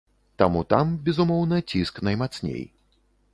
Таму 0.41 0.61
там, 0.73 0.93
безумоўна, 1.09 1.59
ціск 1.75 2.01
наймацней. 2.09 2.61